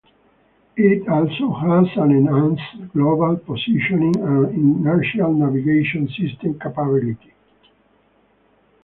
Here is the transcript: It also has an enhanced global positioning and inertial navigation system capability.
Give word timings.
It 0.77 1.07
also 1.07 1.53
has 1.53 1.85
an 1.95 2.09
enhanced 2.09 2.91
global 2.91 3.37
positioning 3.37 4.15
and 4.19 4.49
inertial 4.49 5.31
navigation 5.31 6.07
system 6.17 6.57
capability. 6.59 7.31